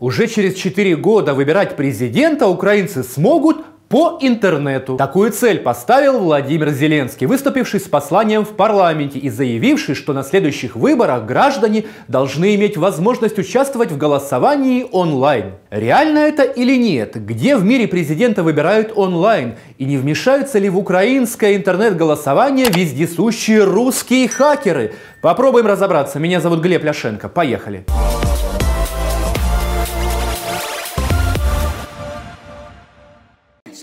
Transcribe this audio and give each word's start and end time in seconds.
Уже 0.00 0.28
через 0.28 0.54
4 0.54 0.94
года 0.94 1.34
выбирать 1.34 1.74
президента 1.74 2.46
украинцы 2.46 3.02
смогут 3.02 3.64
по 3.88 4.18
интернету. 4.20 4.96
Такую 4.96 5.32
цель 5.32 5.58
поставил 5.58 6.18
Владимир 6.18 6.70
Зеленский, 6.70 7.26
выступивший 7.26 7.80
с 7.80 7.84
посланием 7.84 8.44
в 8.44 8.50
парламенте 8.50 9.18
и 9.18 9.28
заявивший, 9.28 9.96
что 9.96 10.12
на 10.12 10.22
следующих 10.22 10.76
выборах 10.76 11.24
граждане 11.24 11.86
должны 12.06 12.54
иметь 12.54 12.76
возможность 12.76 13.38
участвовать 13.38 13.90
в 13.90 13.96
голосовании 13.96 14.86
онлайн. 14.92 15.54
Реально 15.70 16.18
это 16.18 16.42
или 16.44 16.76
нет? 16.76 17.16
Где 17.16 17.56
в 17.56 17.64
мире 17.64 17.88
президента 17.88 18.44
выбирают 18.44 18.92
онлайн? 18.94 19.54
И 19.78 19.84
не 19.84 19.96
вмешаются 19.96 20.60
ли 20.60 20.68
в 20.68 20.78
украинское 20.78 21.56
интернет-голосование 21.56 22.66
вездесущие 22.68 23.64
русские 23.64 24.28
хакеры? 24.28 24.92
Попробуем 25.22 25.66
разобраться. 25.66 26.20
Меня 26.20 26.40
зовут 26.40 26.60
Глеб 26.60 26.84
Ляшенко. 26.84 27.28
Поехали. 27.28 27.84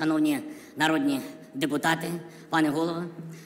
Шановні 0.04 0.38
народні 0.76 1.20
депутати, 1.54 2.06
пане 2.50 2.68
голово, 2.68 3.02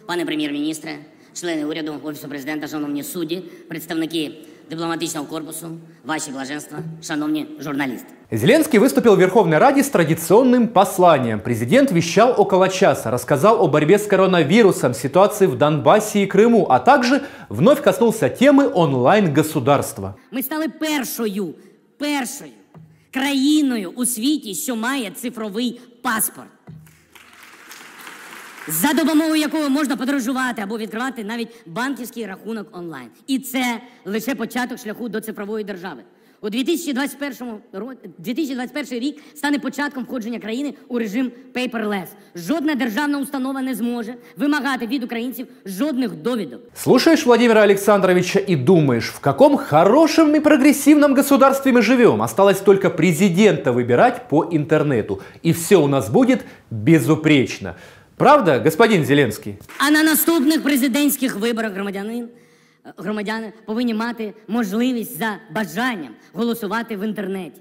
пане 0.06 0.24
прем'єр-міністре, 0.24 0.90
члени 1.32 1.64
уряду, 1.64 1.94
офісу 2.02 2.28
президента, 2.28 2.68
шановні 2.68 3.02
судді, 3.02 3.42
представники 3.68 4.32
дипломатичного 4.70 5.26
корпусу, 5.26 5.66
ваші 6.04 6.30
блаженства, 6.30 6.78
шановні 7.02 7.46
журналісти. 7.60 8.06
Зеленский 8.30 8.80
выступил 8.80 9.14
в 9.14 9.18
Верховной 9.18 9.58
Раде 9.58 9.80
с 9.82 9.90
традиционным 9.90 10.68
посланием. 10.68 11.40
Президент 11.40 11.92
вещал 11.92 12.34
около 12.38 12.68
часа, 12.68 13.10
рассказал 13.10 13.62
о 13.62 13.68
борьбе 13.68 13.98
с 13.98 14.06
коронавирусом, 14.06 14.94
ситуации 14.94 15.46
в 15.46 15.56
Донбассе 15.56 16.22
и 16.22 16.26
Крыму, 16.26 16.66
а 16.68 16.78
также 16.78 17.22
вновь 17.48 17.80
коснулся 17.80 18.28
темы 18.28 18.70
онлайн-государства. 18.74 20.14
Ми 20.32 20.42
стали 20.42 20.68
першою, 20.68 21.54
першою 21.98 22.50
Країною 23.11 23.93
у 23.95 24.05
світі, 24.05 24.55
що 24.55 24.75
має 24.75 25.11
цифровий 25.11 25.81
паспорт, 26.01 26.49
за 28.67 28.93
допомогою 28.93 29.35
якого 29.35 29.69
можна 29.69 29.95
подорожувати 29.95 30.61
або 30.61 30.77
відкривати 30.77 31.23
навіть 31.23 31.55
банківський 31.65 32.25
рахунок 32.25 32.77
онлайн. 32.77 33.09
І 33.27 33.39
це 33.39 33.81
лише 34.05 34.35
початок 34.35 34.79
шляху 34.79 35.09
до 35.09 35.21
цифрової 35.21 35.63
держави. 35.63 36.03
У 36.40 36.50
2021 36.50 37.48
ро- 37.72 37.94
2021 38.18 38.98
рік 38.98 39.16
стане 39.34 39.58
початком 39.58 40.04
входження 40.04 40.38
країни 40.38 40.74
у 40.88 40.98
режим 40.98 41.32
paperless. 41.54 42.06
Жодна 42.36 42.74
державна 42.74 43.18
установа 43.18 43.62
не 43.62 43.74
зможе 43.74 44.14
вимагати 44.36 44.86
від 44.86 45.04
українців 45.04 45.46
жодних 45.66 46.10
довідок. 46.12 46.60
Слушаешь 46.74 47.26
Владимира 47.26 47.62
Александровича 47.62 48.40
и 48.48 48.56
думаешь, 48.56 49.10
в 49.10 49.20
каком 49.20 49.56
хорошем 49.56 50.34
и 50.34 50.40
прогрессивном 50.40 51.14
государстве 51.14 51.72
мы 51.72 51.82
живем. 51.82 52.22
Осталось 52.22 52.60
только 52.60 52.90
президента 52.90 53.72
выбирать 53.72 54.28
по 54.28 54.44
интернету. 54.52 55.20
И 55.42 55.52
все 55.52 55.76
у 55.76 55.86
нас 55.88 56.10
будет 56.10 56.44
безупречно. 56.70 57.74
Правда, 58.16 58.58
господин 58.60 59.04
Зеленский? 59.04 59.56
А 59.78 59.90
на 59.90 60.02
наступних 60.02 60.62
президентських 60.62 61.36
виборах 61.36 61.72
громадянин 61.72 62.28
громадяни 62.96 63.52
повинні 63.66 63.94
мати 63.94 64.34
можливість 64.48 65.18
за 65.18 65.36
бажанням 65.50 66.14
голосувати 66.32 66.96
в 66.96 67.04
інтернеті. 67.04 67.60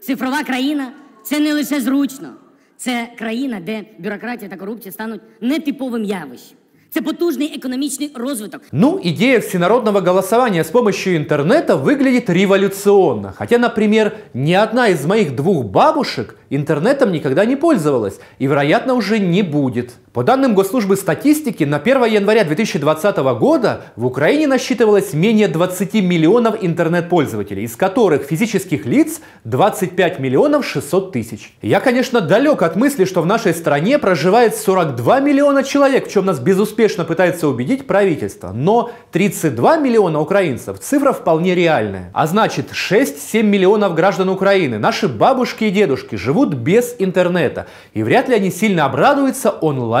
Цифрова 0.00 0.44
країна 0.44 0.92
це 1.22 1.40
не 1.40 1.54
лише 1.54 1.80
зручно, 1.80 2.28
це 2.76 3.08
країна, 3.18 3.60
де 3.60 3.84
бюрократія 3.98 4.50
та 4.50 4.56
корупція 4.56 4.92
стануть 4.92 5.20
нетиповим 5.40 6.04
явищем. 6.04 6.56
Це 6.94 7.02
потужний 7.02 7.54
економічний 7.56 8.10
розвиток. 8.14 8.62
Ну, 8.72 9.00
идея 9.04 9.38
всенародного 9.38 10.00
голосования 10.00 10.60
с 10.60 10.70
помощью 10.70 11.16
интернета 11.16 11.76
выглядит 11.76 12.30
революционно. 12.30 13.32
Хотя, 13.38 13.58
например, 13.58 14.16
ни 14.34 14.52
одна 14.52 14.88
из 14.88 15.06
моих 15.06 15.34
двух 15.34 15.64
бабушек 15.64 16.36
интернетом 16.50 17.10
никогда 17.12 17.46
не 17.46 17.56
пользовалась 17.56 18.20
и, 18.38 18.46
вероятно, 18.46 18.94
уже 18.94 19.18
не 19.18 19.42
будет. 19.42 19.92
По 20.17 20.23
данным 20.23 20.55
Госслужбы 20.55 20.97
статистики, 20.97 21.63
на 21.63 21.77
1 21.77 22.05
января 22.05 22.43
2020 22.43 23.17
года 23.37 23.81
в 23.95 24.03
Украине 24.07 24.47
насчитывалось 24.47 25.13
менее 25.13 25.47
20 25.47 25.93
миллионов 25.93 26.55
интернет-пользователей, 26.59 27.65
из 27.65 27.75
которых 27.75 28.23
физических 28.23 28.87
лиц 28.87 29.21
25 29.43 30.17
миллионов 30.17 30.65
600 30.65 31.11
тысяч. 31.11 31.53
Я, 31.61 31.79
конечно, 31.79 32.19
далек 32.19 32.63
от 32.63 32.75
мысли, 32.75 33.05
что 33.05 33.21
в 33.21 33.27
нашей 33.27 33.53
стране 33.53 33.99
проживает 33.99 34.55
42 34.55 35.19
миллиона 35.19 35.63
человек, 35.63 36.07
в 36.07 36.11
чем 36.11 36.25
нас 36.25 36.39
безуспешно 36.39 37.05
пытается 37.05 37.47
убедить 37.47 37.85
правительство. 37.85 38.51
Но 38.51 38.89
32 39.11 39.77
миллиона 39.77 40.19
украинцев– 40.19 40.79
цифра 40.81 41.13
вполне 41.13 41.53
реальная. 41.53 42.09
А 42.15 42.25
значит, 42.25 42.71
6-7 42.71 43.43
миллионов 43.43 43.93
граждан 43.93 44.29
Украины, 44.29 44.79
наши 44.79 45.07
бабушки 45.07 45.65
и 45.65 45.69
дедушки, 45.69 46.15
живут 46.15 46.55
без 46.55 46.95
интернета. 46.97 47.67
И 47.93 48.01
вряд 48.01 48.29
ли 48.29 48.33
они 48.33 48.49
сильно 48.49 48.85
обрадуются 48.85 49.51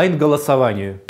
онлайн-голосованию. 0.07 1.01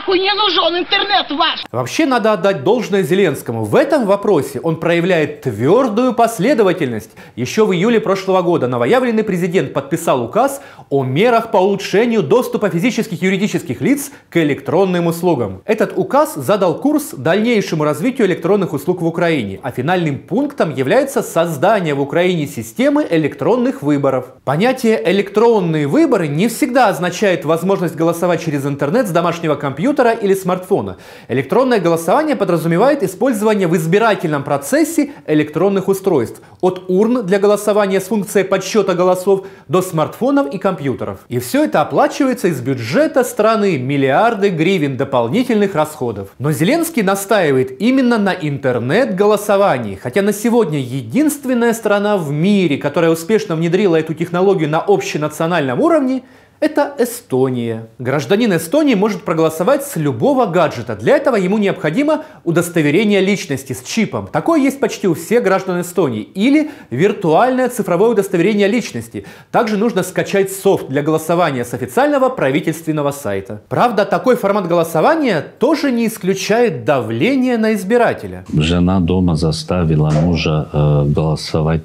Нахуй 0.00 0.18
не 0.18 0.32
нужен 0.32 0.78
интернет 0.78 1.30
ваш! 1.30 1.60
Вообще 1.70 2.06
надо 2.06 2.32
отдать 2.32 2.64
должное 2.64 3.02
Зеленскому. 3.02 3.64
В 3.64 3.74
этом 3.74 4.06
вопросе 4.06 4.58
он 4.60 4.76
проявляет 4.76 5.42
твердую 5.42 6.14
последовательность. 6.14 7.10
Еще 7.36 7.66
в 7.66 7.72
июле 7.74 8.00
прошлого 8.00 8.40
года 8.40 8.66
новоявленный 8.66 9.24
президент 9.24 9.74
подписал 9.74 10.24
указ 10.24 10.62
о 10.88 11.04
мерах 11.04 11.50
по 11.50 11.58
улучшению 11.58 12.22
доступа 12.22 12.70
физических 12.70 13.22
и 13.22 13.26
юридических 13.26 13.82
лиц 13.82 14.10
к 14.30 14.38
электронным 14.38 15.06
услугам. 15.06 15.60
Этот 15.66 15.92
указ 15.96 16.34
задал 16.34 16.78
курс 16.80 17.10
дальнейшему 17.12 17.84
развитию 17.84 18.26
электронных 18.26 18.72
услуг 18.72 19.02
в 19.02 19.06
Украине, 19.06 19.60
а 19.62 19.70
финальным 19.70 20.18
пунктом 20.18 20.74
является 20.74 21.22
создание 21.22 21.92
в 21.92 22.00
Украине 22.00 22.46
системы 22.46 23.06
электронных 23.10 23.82
выборов. 23.82 24.32
Понятие 24.44 24.98
«электронные 25.10 25.86
выборы» 25.86 26.26
не 26.26 26.48
всегда 26.48 26.88
означает 26.88 27.44
возможность 27.44 27.96
голосовать 27.96 28.42
через 28.42 28.64
интернет 28.64 29.06
с 29.06 29.10
домашнего 29.10 29.56
компьютера 29.56 29.90
или 30.08 30.34
смартфона. 30.34 30.96
Электронное 31.28 31.80
голосование 31.80 32.36
подразумевает 32.36 33.02
использование 33.02 33.68
в 33.68 33.76
избирательном 33.76 34.42
процессе 34.42 35.10
электронных 35.26 35.88
устройств. 35.88 36.40
От 36.60 36.84
урн 36.88 37.26
для 37.26 37.38
голосования 37.38 38.00
с 38.00 38.04
функцией 38.04 38.44
подсчета 38.44 38.94
голосов 38.94 39.46
до 39.68 39.82
смартфонов 39.82 40.52
и 40.52 40.58
компьютеров. 40.58 41.20
И 41.28 41.38
все 41.38 41.64
это 41.64 41.82
оплачивается 41.82 42.48
из 42.48 42.60
бюджета 42.60 43.24
страны 43.24 43.78
миллиарды 43.78 44.48
гривен 44.48 44.96
дополнительных 44.96 45.74
расходов. 45.74 46.28
Но 46.38 46.52
Зеленский 46.52 47.02
настаивает 47.02 47.80
именно 47.80 48.18
на 48.18 48.32
интернет-голосовании, 48.32 49.96
хотя 49.96 50.22
на 50.22 50.32
сегодня 50.32 50.78
единственная 50.78 51.72
страна 51.74 52.16
в 52.16 52.30
мире, 52.30 52.78
которая 52.78 53.10
успешно 53.10 53.56
внедрила 53.56 53.96
эту 53.96 54.14
технологию 54.14 54.68
на 54.68 54.80
общенациональном 54.80 55.80
уровне, 55.80 56.22
это 56.60 56.94
Эстония. 56.98 57.86
Гражданин 57.98 58.54
Эстонии 58.54 58.94
может 58.94 59.24
проголосовать 59.24 59.84
с 59.84 59.96
любого 59.96 60.46
гаджета. 60.46 60.94
Для 60.94 61.16
этого 61.16 61.36
ему 61.36 61.58
необходимо 61.58 62.24
удостоверение 62.44 63.20
личности 63.20 63.72
с 63.72 63.82
чипом. 63.82 64.26
Такое 64.26 64.60
есть 64.60 64.78
почти 64.78 65.08
у 65.08 65.14
всех 65.14 65.42
граждан 65.42 65.80
Эстонии. 65.80 66.22
Или 66.22 66.70
виртуальное 66.90 67.70
цифровое 67.70 68.10
удостоверение 68.10 68.68
личности. 68.68 69.24
Также 69.50 69.78
нужно 69.78 70.02
скачать 70.02 70.52
софт 70.52 70.88
для 70.88 71.02
голосования 71.02 71.64
с 71.64 71.72
официального 71.72 72.28
правительственного 72.28 73.10
сайта. 73.10 73.62
Правда, 73.68 74.04
такой 74.04 74.36
формат 74.36 74.68
голосования 74.68 75.44
тоже 75.58 75.90
не 75.90 76.06
исключает 76.06 76.84
давление 76.84 77.56
на 77.56 77.74
избирателя. 77.74 78.44
Жена 78.52 79.00
дома 79.00 79.34
заставила 79.34 80.10
мужа 80.10 80.68
э, 80.72 81.04
голосовать 81.06 81.82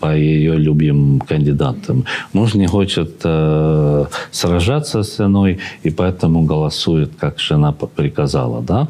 по 0.00 0.16
ее 0.16 0.56
любимым 0.56 1.20
кандидатам. 1.20 2.04
Муж 2.32 2.54
не 2.54 2.66
хочет 2.66 3.20
э, 3.24 4.04
сражаться 4.30 5.02
с 5.02 5.18
женой, 5.18 5.58
и 5.82 5.90
поэтому 5.90 6.42
голосует, 6.42 7.10
как 7.18 7.38
жена 7.38 7.72
приказала, 7.72 8.62
да. 8.62 8.88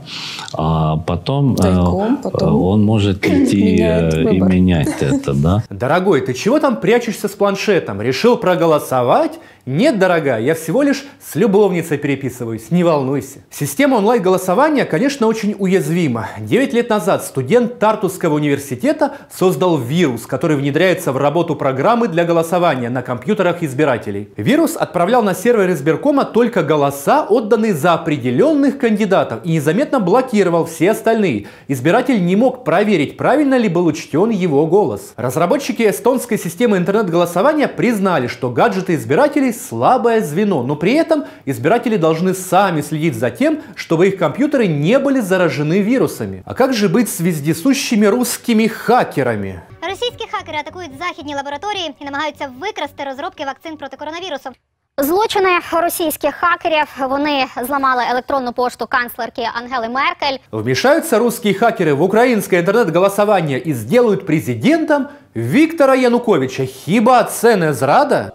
А 0.53 0.97
потом, 0.97 1.55
э, 1.55 2.19
потом 2.23 2.63
он 2.63 2.85
может 2.85 3.27
идти 3.27 3.63
меняет 3.63 4.15
э, 4.15 4.35
и 4.35 4.41
менять 4.41 5.03
это, 5.03 5.35
да. 5.35 5.65
Дорогой, 5.71 6.21
ты 6.21 6.35
чего 6.35 6.61
там 6.61 6.77
прячешься 6.77 7.29
с 7.29 7.33
планшетом? 7.33 8.01
Решил 8.01 8.37
проголосовать? 8.37 9.39
Нет, 9.73 10.01
дорогая, 10.01 10.41
я 10.41 10.57
всего 10.57 10.83
лишь 10.83 11.05
с 11.25 11.37
любовницей 11.37 11.97
переписываюсь, 11.97 12.73
не 12.73 12.83
волнуйся. 12.83 13.45
Система 13.53 13.99
онлайн-голосования, 13.99 14.85
конечно, 14.85 15.29
очень 15.29 15.55
уязвима. 15.57 16.27
9 16.41 16.73
лет 16.73 16.91
назад 16.91 17.25
студент 17.25 17.79
Тартусского 17.79 18.35
университета 18.35 19.19
создал 19.33 19.79
вирус, 19.79 20.27
который 20.27 20.57
внедряется 20.57 21.13
в 21.13 21.19
работу 21.19 21.55
программы 21.55 22.09
для 22.09 22.25
голосования 22.25 22.91
на 22.91 23.03
компьютерах 23.03 23.63
избирателей. 23.63 24.31
Вирус 24.37 24.75
отправлял 24.75 25.23
на 25.23 25.37
сервер 25.37 25.71
избиркома 25.71 26.25
только 26.25 26.65
голоса, 26.65 27.25
отданные 27.29 27.73
за 27.73 27.93
определенных 27.93 28.77
кандидатов, 28.77 29.39
и 29.45 29.53
незаметно 29.53 30.01
блокировал 30.01 30.65
все 30.65 30.91
остальные. 30.91 31.47
Избиратель 31.69 32.27
не 32.27 32.35
мог 32.35 32.65
проверить, 32.65 33.17
правильно 33.17 33.57
ли 33.57 33.69
был 33.69 33.87
учтен 33.87 34.31
его 34.31 34.67
голос. 34.67 35.13
Разработчики 35.15 35.89
эстонской 35.89 36.39
системы 36.39 36.77
интернет-голосования 36.77 37.69
признали, 37.69 38.27
что 38.27 38.51
гаджеты 38.51 38.97
избирателей 38.97 39.60
слабое 39.60 40.22
звено, 40.22 40.64
но 40.64 40.76
при 40.76 40.94
этом 40.94 41.26
избиратели 41.46 41.98
должны 41.98 42.34
сами 42.34 42.82
следить 42.82 43.16
за 43.16 43.30
тем, 43.30 43.60
чтобы 43.76 44.08
их 44.08 44.18
компьютеры 44.18 44.68
не 44.68 45.00
были 45.00 45.20
заражены 45.20 45.82
вирусами. 45.82 46.44
А 46.46 46.54
как 46.54 46.74
же 46.74 46.90
быть 46.90 47.10
с 47.10 47.20
вездесущими 47.20 48.06
русскими 48.06 48.68
хакерами? 48.68 49.62
Російські 49.82 50.28
хакери 50.32 50.58
атакують 50.58 50.92
західні 51.00 51.36
лабораторії 51.36 51.96
і 52.00 52.06
намагаються 52.06 52.50
викрасти 52.62 53.04
розробки 53.04 53.46
вакцин 53.46 53.78
проти 53.78 53.98
коронавірусу. 53.98 54.50
Злочини 54.98 55.50
російських 55.72 56.36
хакерів 56.36 56.88
вони 57.10 57.46
зламали 57.68 58.04
електронну 58.12 58.54
пошту 58.54 58.88
канцлерки 58.88 59.42
Ангели 59.54 59.90
Меркель. 59.90 60.40
Вмешаются 60.52 61.20
русские 61.20 61.54
хакеры 61.54 61.94
в 61.94 62.02
украинское 62.02 62.62
интернет-голосование 62.62 63.60
и 63.60 63.74
сделают 63.74 64.26
президентом 64.26 65.08
Виктора 65.36 65.96
Януковича. 65.96 66.66
Хиба 66.66 67.24
це 67.24 67.56
не 67.56 67.74
зрада? 67.74 68.32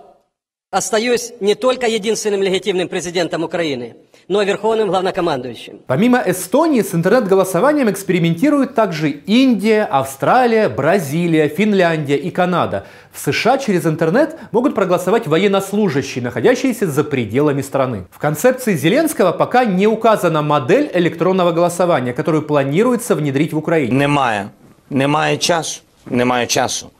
Остаюсь 0.75 1.32
не 1.40 1.56
только 1.56 1.88
единственным 1.88 2.44
легитимным 2.44 2.87
президентом 2.87 3.43
Украины, 3.43 3.96
но 4.28 4.40
и 4.40 4.46
верховным 4.46 4.87
главнокомандующим. 4.87 5.81
Помимо 5.88 6.22
Эстонии 6.25 6.82
с 6.82 6.94
интернет-голосованием 6.94 7.90
экспериментируют 7.90 8.76
также 8.76 9.11
Индия, 9.11 9.82
Австралия, 9.82 10.69
Бразилия, 10.69 11.49
Финляндия 11.49 12.17
и 12.17 12.31
Канада. 12.31 12.87
В 13.11 13.19
США 13.19 13.58
через 13.58 13.84
интернет 13.84 14.38
могут 14.52 14.76
проголосовать 14.76 15.26
военнослужащие, 15.26 16.22
находящиеся 16.22 16.87
за 16.87 17.02
пределами 17.02 17.62
страны. 17.62 18.05
В 18.12 18.20
концепции 18.20 18.76
Зеленского 18.76 19.32
пока 19.32 19.64
не 19.64 19.88
указана 19.88 20.40
модель 20.40 20.88
электронного 20.94 21.50
голосования, 21.50 22.12
которую 22.12 22.43
планируется 22.43 23.17
внедрить 23.17 23.52
в 23.52 23.58
Украине. 23.58 23.93
Немає. 23.93 24.50
Немає 24.88 25.37
часу. 25.37 25.81
Немає 26.06 26.46
часу. 26.46 26.90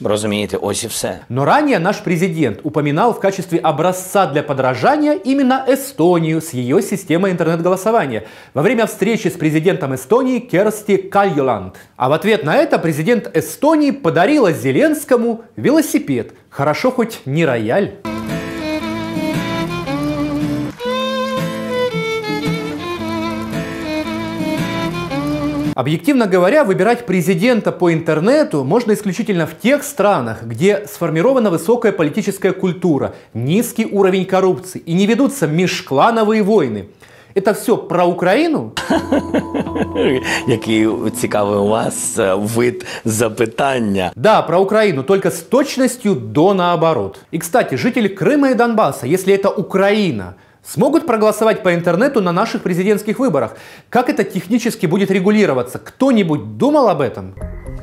Розумієте, 0.00 0.56
ось 0.56 0.84
і 0.84 0.86
все. 0.86 1.18
Но 1.28 1.44
ранее 1.44 1.78
наш 1.78 1.96
президент 1.96 2.58
упоминал 2.62 3.12
в 3.12 3.20
качестве 3.20 3.58
образца 3.58 4.26
для 4.26 4.42
подражания 4.42 5.14
именно 5.26 5.64
Эстонию 5.68 6.40
с 6.40 6.54
ее 6.54 6.82
системой 6.82 7.30
интернет-голосования 7.30 8.22
во 8.54 8.62
время 8.62 8.86
встречи 8.86 9.28
с 9.28 9.32
президентом 9.32 9.94
Эстонии 9.94 10.40
Керсти 10.40 10.96
Кальюланд. 10.96 11.76
А 11.96 12.08
в 12.08 12.12
ответ 12.12 12.44
на 12.44 12.56
это 12.56 12.78
президент 12.78 13.36
Эстонии 13.36 13.92
подарила 13.92 14.52
Зеленскому 14.52 15.44
велосипед. 15.56 16.32
Хорошо 16.50 16.90
хоть 16.90 17.20
не 17.26 17.46
рояль. 17.46 18.07
Объективно 25.79 26.27
говоря, 26.27 26.65
выбирать 26.65 27.05
президента 27.05 27.71
по 27.71 27.93
интернету 27.93 28.65
можно 28.65 28.91
исключительно 28.91 29.47
в 29.47 29.57
тех 29.57 29.85
странах, 29.85 30.43
где 30.43 30.85
сформирована 30.85 31.49
высокая 31.49 31.93
политическая 31.93 32.51
культура, 32.51 33.15
низкий 33.33 33.85
уровень 33.85 34.25
коррупции 34.25 34.79
и 34.79 34.91
не 34.91 35.05
ведутся 35.05 35.47
межклановые 35.47 36.43
войны. 36.43 36.89
Это 37.33 37.53
все 37.53 37.77
про 37.77 38.05
Украину? 38.05 38.73
Який 40.47 40.87
цікавий 41.21 41.59
у 41.59 41.67
вас 41.67 42.19
вид 42.37 42.85
запитання. 43.05 44.11
Да, 44.15 44.41
про 44.41 44.59
Украину, 44.59 45.03
только 45.03 45.31
с 45.31 45.39
точностью 45.39 46.15
до 46.15 46.53
наоборот. 46.53 47.19
И, 47.31 47.37
кстати, 47.37 47.77
жители 47.77 48.09
Крыма 48.09 48.51
и 48.51 48.53
Донбасса, 48.53 49.07
если 49.07 49.33
это 49.33 49.49
Украина, 49.49 50.33
смогут 50.63 51.05
проголосовать 51.05 51.63
по 51.63 51.73
интернету 51.73 52.21
на 52.21 52.31
наших 52.31 52.61
президентских 52.61 53.19
выборах. 53.19 53.57
Как 53.89 54.09
это 54.09 54.23
технически 54.23 54.85
будет 54.85 55.11
регулироваться? 55.11 55.79
Кто-нибудь 55.79 56.57
думал 56.57 56.89
об 56.89 57.01
этом? 57.01 57.33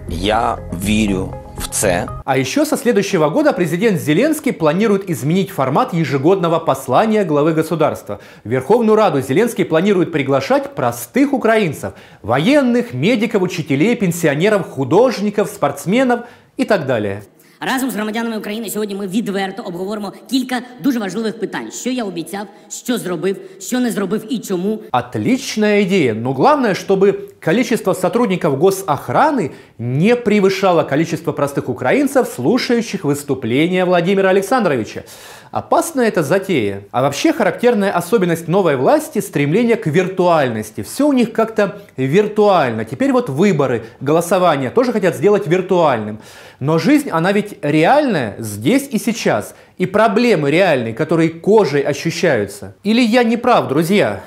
Я 0.08 0.58
вірю 0.84 1.34
в 1.58 1.68
це. 1.68 2.06
А 2.24 2.36
еще 2.36 2.64
со 2.64 2.76
следующего 2.76 3.28
года 3.28 3.52
президент 3.52 4.00
Зеленский 4.00 4.52
планирует 4.52 5.10
изменить 5.10 5.50
формат 5.50 5.94
ежегодного 5.94 6.58
послания 6.58 7.24
главы 7.24 7.54
государства. 7.54 8.20
В 8.44 8.48
Верховную 8.48 8.96
Раду 8.96 9.20
Зеленский 9.20 9.64
планирует 9.64 10.12
приглашать 10.12 10.74
простых 10.74 11.32
украинцев– 11.32 11.92
военных, 12.22 12.94
медиков, 12.94 13.42
учителей, 13.42 13.96
пенсионеров, 13.96 14.68
художников, 14.70 15.48
спортсменов 15.48 16.20
и 16.56 16.64
так 16.64 16.86
далее. 16.86 17.22
Разом 17.63 17.91
з 17.91 17.95
громадянами 17.95 18.37
України 18.37 18.69
сьогодні 18.69 18.95
ми 18.95 19.07
відверто 19.07 19.63
обговоримо 19.63 20.13
кілька 20.29 20.61
дуже 20.83 20.99
важливих 20.99 21.39
питань: 21.39 21.71
що 21.71 21.89
я 21.89 22.03
обіцяв, 22.03 22.47
що 22.69 22.97
зробив, 22.97 23.37
що 23.59 23.79
не 23.79 23.91
зробив 23.91 24.25
і 24.29 24.39
чому. 24.39 24.79
Отличная 24.91 25.81
идея, 25.81 26.13
но 26.13 26.33
главное, 26.33 26.73
чтобы 26.73 27.13
количество 27.46 27.92
сотрудников 27.92 28.58
госохраны 28.58 29.52
не 29.78 30.16
превышало 30.16 30.82
количество 30.82 31.30
простых 31.30 31.68
украинцев, 31.68 32.26
слушающих 32.26 33.04
выступления 33.04 33.84
Владимира 33.84 34.30
Александровича. 34.30 35.04
Опасная 35.52 36.08
эта 36.08 36.24
затея. 36.24 36.82
А 36.90 37.02
вообще 37.02 37.32
характерная 37.32 37.92
особенность 37.92 38.48
новой 38.48 38.74
власти– 38.74 39.18
стремление 39.20 39.76
к 39.76 39.86
виртуальности. 39.86 40.82
Все 40.82 41.06
у 41.06 41.12
них 41.12 41.32
как-то 41.32 41.82
виртуально. 41.96 42.84
Теперь 42.84 43.12
вот 43.12 43.28
выборы, 43.28 43.84
голосование 44.00 44.70
тоже 44.70 44.92
хотят 44.92 45.14
сделать 45.14 45.46
виртуальным. 45.46 46.18
Но 46.58 46.78
жизнь, 46.78 47.10
она 47.10 47.30
ведь 47.30 47.58
реальная 47.62 48.34
здесь 48.40 48.88
и 48.90 48.98
сейчас. 48.98 49.54
И 49.78 49.86
проблемы 49.86 50.50
реальные, 50.50 50.94
которые 50.94 51.30
кожей 51.30 51.82
ощущаются. 51.82 52.74
Или 52.82 53.02
я 53.02 53.22
не 53.22 53.36
прав, 53.36 53.68
друзья? 53.68 54.20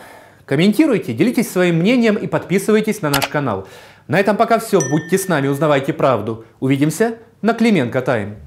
Комментируйте, 0.50 1.14
делитесь 1.14 1.48
своим 1.48 1.76
мнением 1.76 2.16
и 2.16 2.26
подписывайтесь 2.26 3.04
на 3.04 3.12
наш 3.12 3.28
канал. 3.28 3.68
На 4.08 4.20
этом 4.20 4.36
пока 4.36 4.58
все. 4.58 4.80
Будьте 4.80 5.20
с 5.20 5.28
нами, 5.28 5.48
узнавайте 5.48 5.94
правду. 5.94 6.44
Увидимся 6.60 7.20
на 7.44 7.54
Клименко 7.54 8.02
Тайм. 8.02 8.38